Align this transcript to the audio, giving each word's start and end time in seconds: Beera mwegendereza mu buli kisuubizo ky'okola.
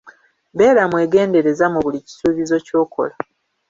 Beera 0.57 0.83
mwegendereza 0.91 1.65
mu 1.73 1.79
buli 1.85 1.99
kisuubizo 2.05 2.55
ky'okola. 2.65 3.15